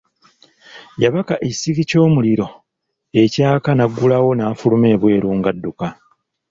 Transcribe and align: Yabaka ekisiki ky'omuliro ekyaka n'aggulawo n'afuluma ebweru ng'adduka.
Yabaka 1.03 1.33
ekisiki 1.47 1.83
ky'omuliro 1.89 2.47
ekyaka 3.23 3.71
n'aggulawo 3.73 4.29
n'afuluma 4.35 4.87
ebweru 4.95 5.29
ng'adduka. 5.37 5.87